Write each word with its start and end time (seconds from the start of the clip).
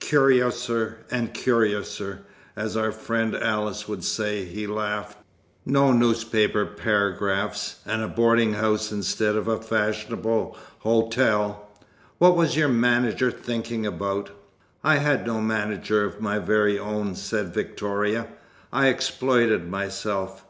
"'Curiouser 0.00 0.98
and 1.08 1.32
curiouser,' 1.32 2.22
as 2.56 2.76
our 2.76 2.90
friend 2.90 3.36
Alice 3.36 3.86
would 3.86 4.02
say," 4.02 4.44
he 4.44 4.66
laughed. 4.66 5.16
"No 5.64 5.92
newspaper 5.92 6.66
paragraphs, 6.66 7.76
and 7.86 8.02
a 8.02 8.08
boarding 8.08 8.54
house 8.54 8.90
instead 8.90 9.36
of 9.36 9.46
a 9.46 9.60
fashionable 9.62 10.56
hotel. 10.80 11.70
What 12.18 12.34
was 12.34 12.56
your 12.56 12.66
manager 12.66 13.30
thinking 13.30 13.86
about?" 13.86 14.30
"I 14.82 14.96
had 14.96 15.24
no 15.28 15.40
manager 15.40 16.04
of 16.04 16.20
my 16.20 16.40
very 16.40 16.76
own," 16.76 17.14
said 17.14 17.54
Victoria. 17.54 18.26
"I 18.72 18.88
'exploited' 18.88 19.70
myself. 19.70 20.44